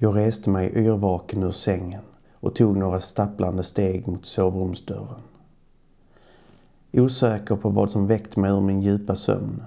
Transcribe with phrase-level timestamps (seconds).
[0.00, 2.02] Jag reste mig yrvaken ur sängen
[2.34, 5.22] och tog några stapplande steg mot sovrumsdörren.
[6.92, 9.62] Osäker på vad som väckt mig ur min djupa sömn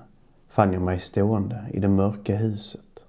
[0.50, 3.04] fann jag mig stående i det mörka huset.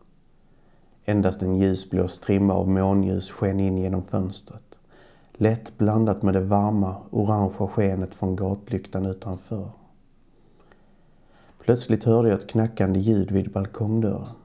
[1.05, 4.75] Endast en ljusblå strimma av månljus sken in genom fönstret,
[5.33, 9.69] lätt blandat med det varma, orangea skenet från gatlyktan utanför.
[11.59, 14.42] Plötsligt hörde jag ett knackande ljud vid balkongdörren.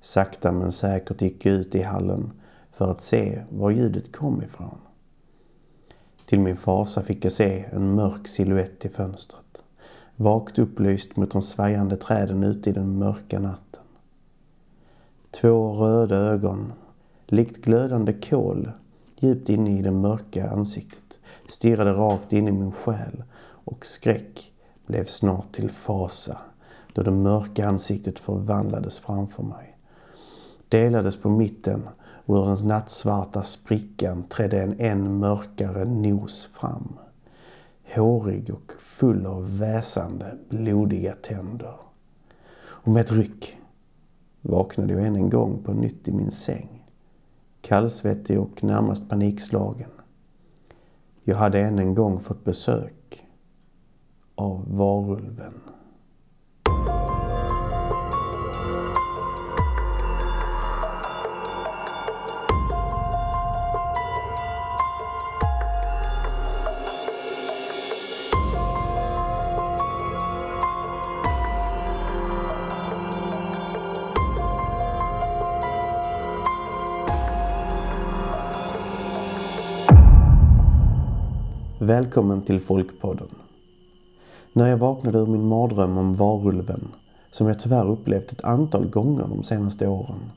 [0.00, 2.32] Sakta men säkert gick jag ut i hallen
[2.72, 4.78] för att se var ljudet kom ifrån.
[6.26, 9.62] Till min fasa fick jag se en mörk siluett i fönstret.
[10.16, 13.82] Vagt upplyst mot de svajande träden ute i den mörka natten.
[15.30, 16.72] Två röda ögon,
[17.26, 18.70] likt glödande kol,
[19.18, 24.52] djupt inne i det mörka ansiktet, stirrade rakt in i min själ och skräck
[24.86, 26.38] blev snart till fasa
[26.92, 29.69] då det mörka ansiktet förvandlades framför mig.
[30.70, 36.98] Delades på mitten och ur den nattsvarta sprickan trädde en än mörkare nos fram.
[37.94, 41.74] Hårig och full av väsande, blodiga tänder.
[42.60, 43.56] Och med ett ryck
[44.40, 46.86] vaknade jag än en gång på nytt i min säng.
[47.60, 49.90] Kallsvettig och närmast panikslagen.
[51.24, 53.24] Jag hade än en gång fått besök
[54.34, 55.60] av varulven.
[81.90, 83.28] Välkommen till Folkpodden.
[84.52, 86.88] När jag vaknade ur min mardröm om varulven,
[87.30, 90.30] som jag tyvärr upplevt ett antal gånger de senaste åren,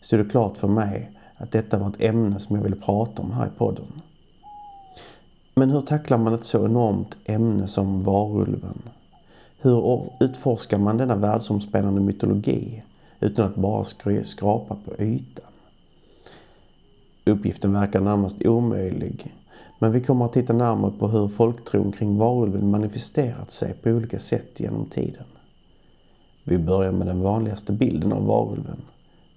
[0.00, 3.32] stod det klart för mig att detta var ett ämne som jag ville prata om
[3.32, 4.02] här i podden.
[5.54, 8.82] Men hur tacklar man ett så enormt ämne som varulven?
[9.60, 12.82] Hur utforskar man denna världsomspännande mytologi
[13.20, 13.84] utan att bara
[14.24, 15.50] skrapa på ytan?
[17.24, 19.34] Uppgiften verkar närmast omöjlig
[19.82, 24.18] men vi kommer att titta närmare på hur folktron kring varulven manifesterat sig på olika
[24.18, 25.24] sätt genom tiden.
[26.44, 28.82] Vi börjar med den vanligaste bilden av varulven,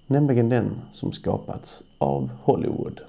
[0.07, 3.01] nämligen den som skapats av Hollywood.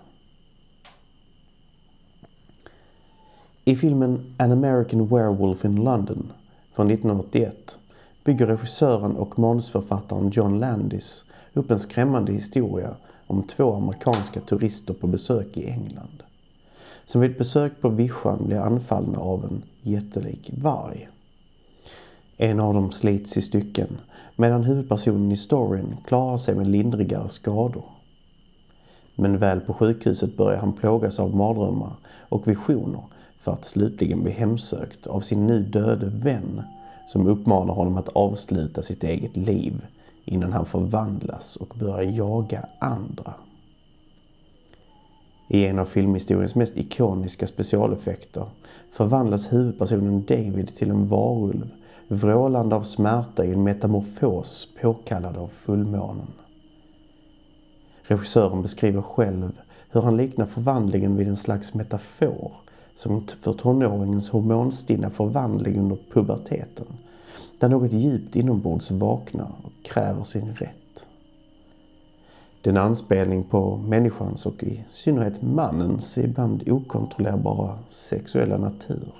[3.65, 6.33] I filmen An American Werewolf in London
[6.73, 7.79] från 1981
[8.25, 12.97] bygger regissören och manusförfattaren John Landis upp en skrämmande historia
[13.27, 16.23] om två amerikanska turister på besök i England
[17.07, 21.09] som vid ett besök på vischan blir anfallna av en jättelik varg.
[22.37, 23.99] En av dem slits i stycken
[24.37, 27.85] medan huvudpersonen i storyn klarar sig med lindrigare skador.
[29.15, 31.93] Men väl på sjukhuset börjar han plågas av mardrömmar
[32.29, 33.03] och visioner
[33.39, 36.63] för att slutligen bli hemsökt av sin nu döde vän
[37.07, 39.87] som uppmanar honom att avsluta sitt eget liv
[40.25, 43.35] innan han förvandlas och börjar jaga andra.
[45.55, 48.47] I en av filmhistoriens mest ikoniska specialeffekter
[48.91, 51.71] förvandlas huvudpersonen David till en varulv,
[52.09, 56.27] vrålande av smärta i en metamorfos påkallad av fullmånen.
[58.03, 59.53] Regissören beskriver själv
[59.91, 62.53] hur han liknar förvandlingen vid en slags metafor
[62.95, 66.87] som för tonåringens hormonstinna förvandling under puberteten,
[67.59, 71.07] där något djupt inombords vaknar och kräver sin rätt.
[72.65, 79.15] Den anspelning på människans och i synnerhet mannens ibland okontrollerbara sexuella natur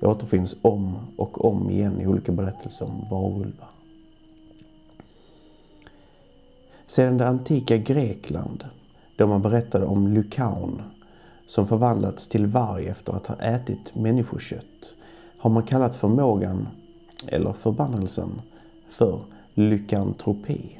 [0.00, 3.68] återfinns om och om igen i olika berättelser om varulvar.
[6.86, 8.64] Sedan det antika Grekland,
[9.16, 10.82] då man berättade om Lykaon
[11.46, 14.94] som förvandlats till varg efter att ha ätit människokött,
[15.38, 16.68] har man kallat förmågan,
[17.26, 18.40] eller förbannelsen,
[18.88, 19.20] för
[19.54, 20.78] lykantropi.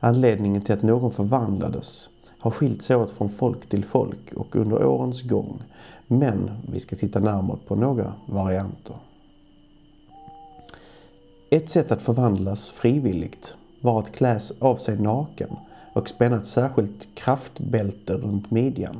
[0.00, 4.84] Anledningen till att någon förvandlades har skilt sig åt från folk till folk och under
[4.84, 5.62] årens gång.
[6.06, 8.96] Men vi ska titta närmare på några varianter.
[11.50, 15.56] Ett sätt att förvandlas frivilligt var att klä av sig naken
[15.92, 18.96] och spänna ett särskilt kraftbälte runt midjan.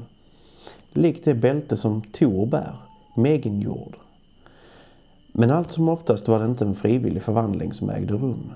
[0.92, 2.76] Likt det bälte som Tor bär,
[3.42, 3.96] jord.
[5.32, 8.52] Men allt som oftast var det inte en frivillig förvandling som ägde rum.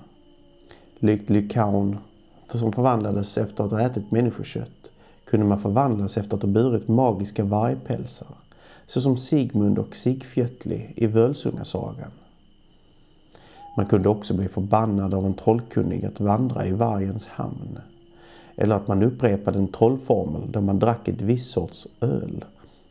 [0.99, 1.97] Likt Lykaon
[2.57, 4.91] som förvandlades efter att ha ätit människokött
[5.25, 8.27] kunde man förvandlas efter att ha burit magiska vargpälsar,
[8.85, 12.11] såsom Sigmund och Sigfjötli i Völsungasagan.
[13.77, 17.79] Man kunde också bli förbannad av en trollkunnig att vandra i vargens hamn.
[18.55, 22.45] eller att man upprepade en trollformel där man drack ett visst sorts öl,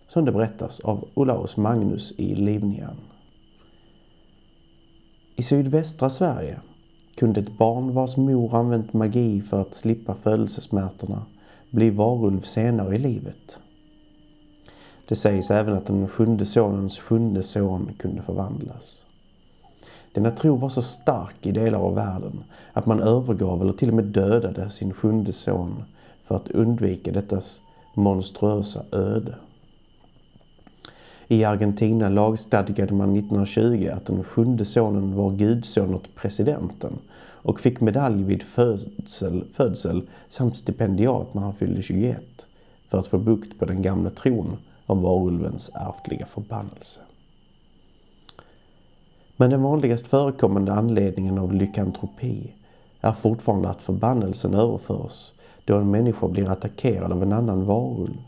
[0.07, 2.97] som det berättas av Olaus Magnus i Livnian.
[5.37, 6.61] I sydvästra Sverige
[7.15, 11.23] kunde ett barn vars mor använt magi för att slippa födelsesmärtorna
[11.71, 13.59] bli varulv senare i livet.
[15.09, 19.05] Det sägs även att den sjunde sonens sjunde son kunde förvandlas.
[20.13, 23.95] Denna tro var så stark i delar av världen att man övergav eller till och
[23.95, 25.83] med dödade sin sjunde son
[26.25, 27.61] för att undvika dettas
[27.95, 29.35] monstruösa öde.
[31.33, 37.81] I Argentina lagstadgade man 1920 att den sjunde sonen var gudson åt presidenten och fick
[37.81, 42.47] medalj vid födsel, födsel samt stipendiat när han fyllde 21
[42.89, 44.57] för att få bukt på den gamla tron
[44.87, 47.01] om varulvens ärftliga förbannelse.
[49.37, 52.53] Men den vanligast förekommande anledningen av lykantropi
[53.01, 55.33] är fortfarande att förbannelsen överförs
[55.65, 58.23] då en människa blir attackerad av en annan varulv.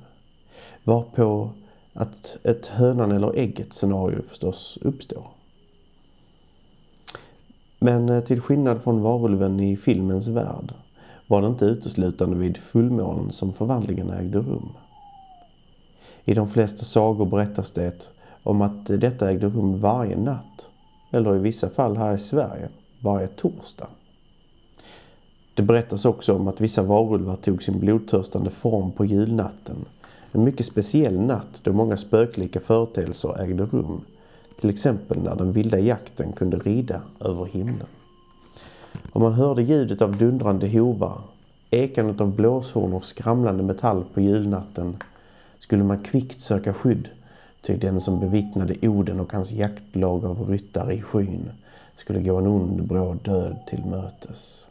[0.85, 1.51] Varpå
[1.93, 5.27] att ett hönan eller ägget scenario förstås uppstår.
[7.79, 10.75] Men eh, till skillnad från varulven i filmens värld
[11.27, 14.69] var det inte uteslutande vid fullmånen som förvandlingen ägde rum.
[16.25, 18.11] I de flesta sagor berättas det
[18.43, 20.69] om att detta ägde rum varje natt,
[21.11, 22.69] eller i vissa fall här i Sverige,
[23.01, 23.87] varje torsdag.
[25.55, 29.77] Det berättas också om att vissa varulvar tog sin blodtörstande form på julnatten.
[30.33, 34.01] En mycket speciell natt då många spöklika företeelser ägde rum.
[34.61, 37.87] Till exempel när den vilda jakten kunde rida över himlen.
[39.13, 41.19] Om man hörde ljudet av dundrande hovar,
[41.71, 44.97] ekandet av blåshorn och skramlande metall på julnatten
[45.59, 47.09] skulle man kvickt söka skydd,
[47.63, 51.51] ty den som bevittnade Oden och hans jaktlag av ryttare i skyn
[51.97, 54.67] skulle gå en ond bråd död till mötes.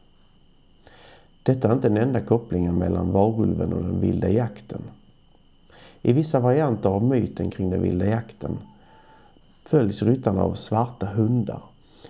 [1.43, 4.81] Detta är inte den enda kopplingen mellan varulven och den vilda jakten.
[6.01, 8.57] I vissa varianter av myten kring den vilda jakten
[9.65, 11.62] följs ryttarna av svarta hundar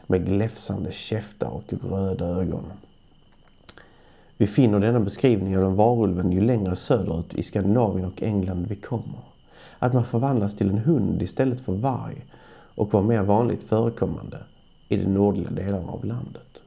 [0.08, 2.72] med gläfsande käftar och röda ögon.
[4.38, 9.20] Vi finner denna beskrivning av varulven ju längre söderut i Skandinavien och England vi kommer.
[9.80, 12.26] Att man förvandlas till en hund istället för varg
[12.76, 14.38] och var mer vanligt förekommande
[14.90, 16.62] i de nordliga delarna av landet.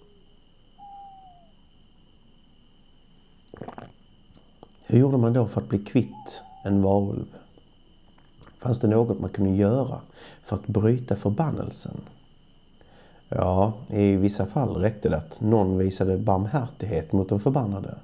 [4.87, 7.27] Hur gjorde man då för att bli kvitt en varulv?
[8.59, 10.01] Fanns det något man kunde göra
[10.43, 12.01] för att bryta förbannelsen?
[13.29, 17.95] Ja, i vissa fall räckte det att någon visade barmhärtighet mot den förbannade.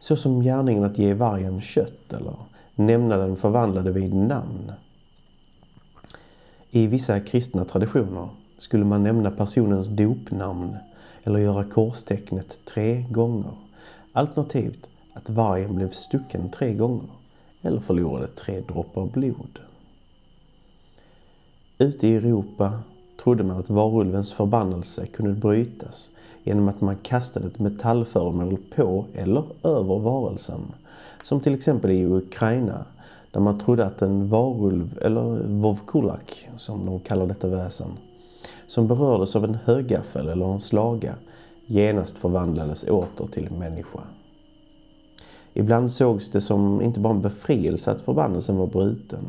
[0.00, 2.34] Så som gärningen att ge vargen kött eller
[2.74, 4.72] nämna den förvandlade vid namn.
[6.70, 8.28] I vissa kristna traditioner
[8.58, 10.76] skulle man nämna personens dopnamn
[11.24, 13.52] eller göra korstecknet tre gånger.
[14.12, 17.08] Alternativt att vargen blev stucken tre gånger
[17.64, 19.58] eller förlorade tre droppar blod.
[21.78, 22.78] Ute i Europa
[23.22, 26.10] trodde man att varulvens förbannelse kunde brytas
[26.42, 30.60] genom att man kastade ett metallföremål på eller över varelsen.
[31.22, 32.84] Som till exempel i Ukraina
[33.30, 37.90] där man trodde att en varulv, eller vovkulak som de kallar detta väsen,
[38.66, 41.14] som berördes av en högaffel eller en slaga
[41.66, 44.00] genast förvandlades åter till människa.
[45.54, 49.24] Ibland sågs det som inte bara en befrielse att förbannelsen var bruten,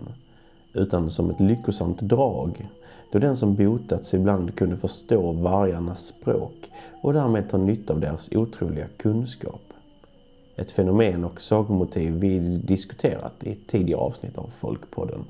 [0.73, 2.67] utan som ett lyckosamt drag
[3.11, 8.31] då den som botats ibland kunde förstå vargarnas språk och därmed ta nytta av deras
[8.31, 9.61] otroliga kunskap.
[10.55, 15.25] Ett fenomen och sagomotiv vi diskuterat i tidigare avsnitt av Folkpodden.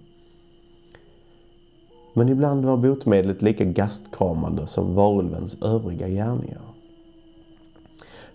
[2.13, 6.74] Men ibland var botemedlet lika gastkramande som varulvens övriga gärningar.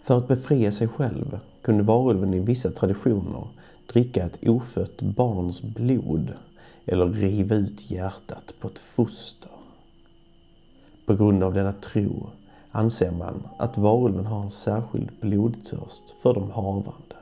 [0.03, 3.47] För att befria sig själv kunde varulven i vissa traditioner
[3.93, 6.33] dricka ett ofött barns blod
[6.87, 9.51] eller riva ut hjärtat på ett foster.
[11.07, 12.27] På grund av denna tro
[12.71, 17.17] anser man att varulven har en särskild blodtörst för de havande.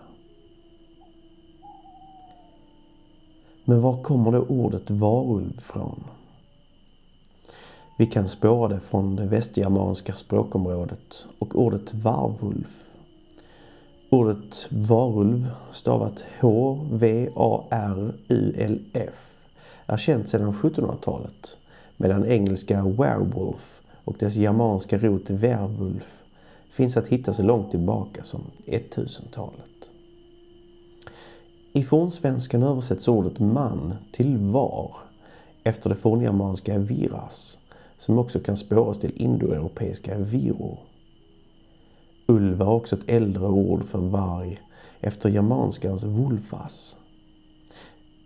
[3.65, 6.05] Men var kommer då ordet varulv från?
[8.01, 12.85] Vi kan spåra det från det västgermanska språkområdet och ordet varvulf.
[14.11, 17.37] Ordet varulv stavat H-V-A-R-U-L-F
[19.87, 21.57] är känt sedan 1700-talet
[21.97, 26.23] medan engelska werewolf och dess germanska rot werwolf
[26.71, 29.91] finns att hitta så långt tillbaka som 1000-talet.
[31.73, 34.97] I fornsvenskan översätts ordet man till var
[35.65, 37.59] efter det forngermanska viras
[37.99, 40.79] som också kan spåras till indoeuropeiska viro.
[42.27, 44.61] Ulv är också ett äldre ord för varg
[45.01, 46.97] efter germanskans vulvas.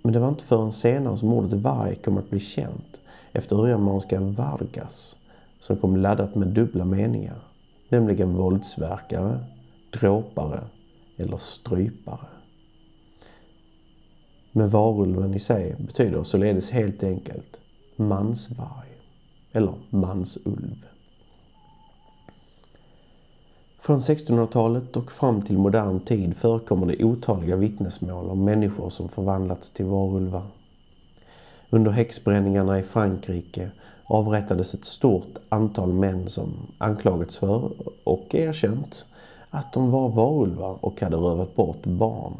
[0.03, 3.01] Men det var inte förrän senare som ordet varg kom att bli känt
[3.33, 5.17] efter urgermanska vargas
[5.61, 7.39] som kom laddat med dubbla meningar,
[7.89, 9.41] nämligen våldsverkare,
[9.93, 10.61] dråpare
[11.17, 12.27] eller strypare.
[14.53, 17.61] Men varulven i sig betyder således helt enkelt
[17.97, 18.92] mansvarg
[19.53, 20.87] eller mansulv.
[23.79, 29.71] Från 1600-talet och fram till modern tid förekommer det otaliga vittnesmål om människor som förvandlats
[29.71, 30.47] till varulvar.
[31.71, 33.71] Under häxbränningarna i Frankrike
[34.05, 37.73] avrättades ett stort antal män som anklagats för
[38.05, 39.07] och erkänt
[39.51, 42.35] att de var varulvar och hade rövat bort barn.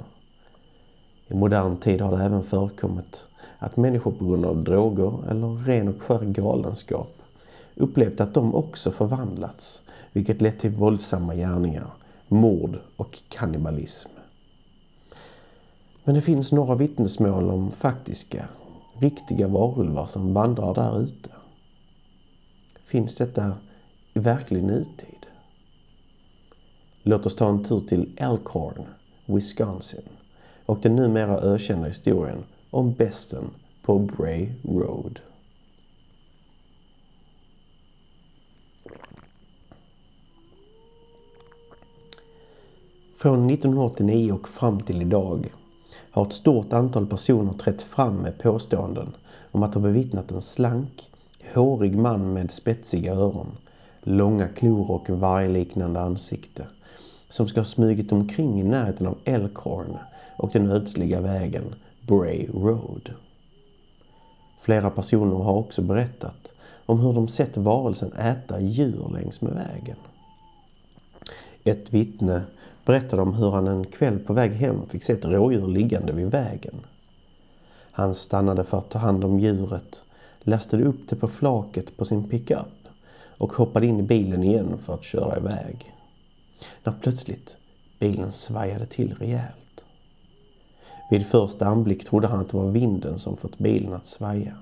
[1.29, 3.25] I modern tid har det även förekommit
[3.63, 7.23] att människor på grund av droger eller ren och skär galenskap
[7.75, 11.87] upplevt att de också förvandlats, vilket lett till våldsamma gärningar,
[12.29, 14.11] mord och kannibalism.
[16.05, 18.49] Men det finns några vittnesmål om faktiska,
[18.99, 21.31] riktiga varulvar som vandrar där ute.
[22.85, 23.53] Finns detta
[24.15, 25.27] i verklig nutid?
[27.03, 28.85] Låt oss ta en tur till Elkhorn,
[29.27, 30.09] Wisconsin
[30.67, 33.51] och den numera ökända historien om besten
[33.83, 35.21] på Bray Road.
[43.17, 45.53] Från 1989 och fram till idag
[46.11, 49.15] har ett stort antal personer trätt fram med påståenden
[49.51, 51.11] om att ha bevittnat en slank,
[51.55, 53.57] hårig man med spetsiga öron,
[54.03, 56.67] långa klor och vargliknande ansikte
[57.29, 59.99] som ska ha smugit omkring i närheten av Elkhorn
[60.37, 61.75] och den ödsliga vägen
[62.07, 63.15] Bray Road.
[64.61, 66.53] Flera personer har också berättat
[66.87, 69.97] om hur de sett varelsen äta djur längs med vägen.
[71.65, 72.43] Ett vittne
[72.85, 76.31] berättade om hur han en kväll på väg hem fick se ett rådjur liggande vid
[76.31, 76.75] vägen.
[77.93, 80.03] Han stannade för att ta hand om djuret,
[80.41, 82.89] lastade upp det på flaket på sin pickup
[83.39, 85.95] och hoppade in i bilen igen för att köra iväg.
[86.85, 87.57] När plötsligt
[87.99, 89.62] bilen svajade till rejält.
[91.13, 94.55] Vid första anblick trodde han att det var vinden som fått bilen att svaja.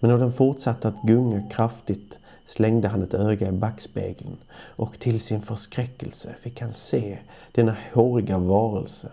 [0.00, 5.20] Men när den fortsatte att gunga kraftigt slängde han ett öga i backspegeln och till
[5.20, 7.18] sin förskräckelse fick han se
[7.52, 9.08] denna håriga varelse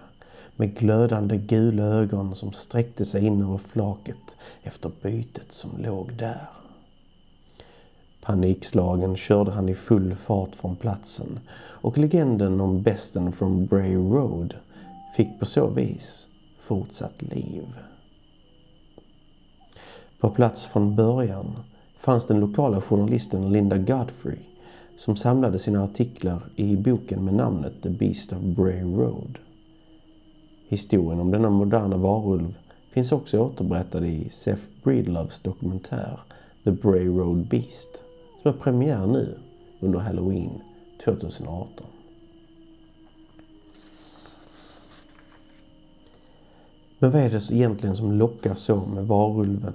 [0.56, 6.50] med glödande gula ögon som sträckte sig in över flaket efter bytet som låg där.
[8.22, 14.54] Panikslagen körde han i full fart från platsen och legenden om besten från Bray Road
[15.18, 16.28] fick på så vis
[16.62, 17.64] fortsatt liv.
[20.20, 21.56] På plats från början
[21.98, 24.38] fanns den lokala journalisten Linda Godfrey
[24.98, 29.38] som samlade sina artiklar i boken med namnet The Beast of Bray Road.
[30.68, 32.58] Historien om denna moderna varulv
[32.92, 36.20] finns också återberättad i Seth Breedloves dokumentär
[36.64, 37.90] The Bray Road Beast
[38.42, 39.38] som har premiär nu
[39.80, 40.62] under Halloween
[41.06, 41.86] 2018.
[47.02, 49.74] Men vad är det egentligen som lockar så med varulven?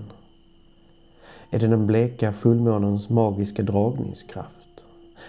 [1.50, 4.84] Är det den bleka fullmånens magiska dragningskraft?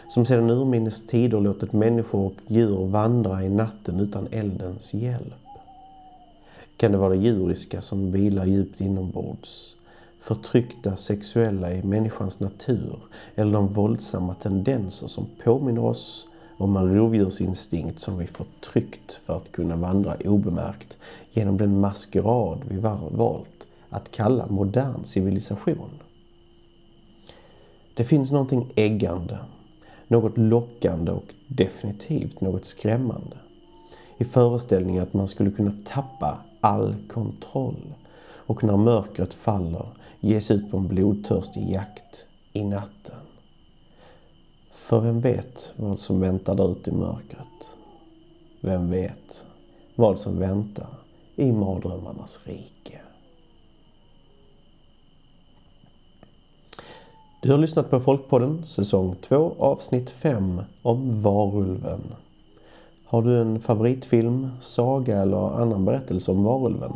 [0.07, 5.33] Som sedan urminnes tider låtit människor och djur vandra i natten utan eldens hjälp?
[6.77, 9.75] Kan det vara det djuriska som vilar djupt inombords?
[10.19, 12.99] Förtryckta sexuella i människans natur
[13.35, 16.27] eller de våldsamma tendenser som påminner oss
[16.57, 20.97] om en rovdjursinstinkt som vi förtryckt för att kunna vandra obemärkt
[21.31, 22.77] genom den maskerad vi
[23.11, 25.89] valt att kalla modern civilisation.
[27.93, 29.39] Det finns någonting äggande,
[30.07, 33.37] något lockande och definitivt något skrämmande
[34.17, 37.93] i föreställningen att man skulle kunna tappa all kontroll
[38.29, 39.85] och när mörkret faller
[40.19, 43.26] ges ut på en blodtörstig jakt i natten.
[44.87, 47.67] För vem vet vad som väntar där ute i mörkret?
[48.61, 49.45] Vem vet
[49.95, 50.87] vad som väntar
[51.35, 52.99] i mardrömmarnas rike?
[57.41, 62.01] Du har lyssnat på Folkpodden säsong 2 avsnitt 5 om Varulven.
[63.05, 66.93] Har du en favoritfilm, saga eller annan berättelse om Varulven?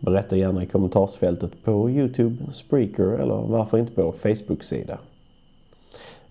[0.00, 4.98] Berätta gärna i kommentarsfältet på Youtube, Spreaker eller varför inte på Facebook-sida.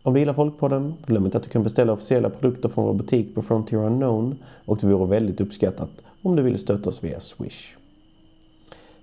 [0.05, 3.36] Om du gillar Folkpodden, glöm inte att du kan beställa officiella produkter från vår butik
[3.36, 5.89] på Frontier Unknown och det vore väldigt uppskattat
[6.22, 7.75] om du ville stötta oss via Swish.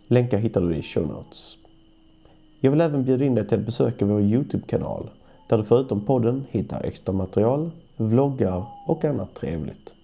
[0.07, 1.57] Länkar hittar du i show notes.
[2.61, 5.11] Jag vill även bjuda in dig till att besöka vår Youtube-kanal
[5.49, 9.95] där du förutom podden hittar extra material, vloggar och annat trevligt.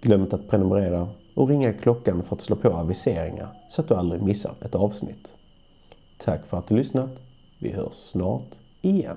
[0.00, 3.94] Glöm inte att prenumerera och ringa klockan för att slå på aviseringar så att du
[3.94, 5.28] aldrig missar ett avsnitt.
[6.18, 7.10] Tack för att du lyssnat.
[7.58, 9.16] Vi hörs snart igen.